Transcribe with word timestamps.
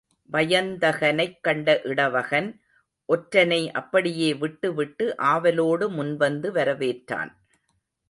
வயந்தகனைக் 0.33 1.37
கண்ட 1.41 1.81
இடவகன், 1.83 2.61
ஒற்றனை 3.09 3.71
அப்படியே 3.71 4.33
விட்டு 4.33 4.73
விட்டு 4.73 5.17
ஆவலோடு 5.17 5.89
முன்வந்து 5.91 6.51
வரவேற்றான். 6.51 7.31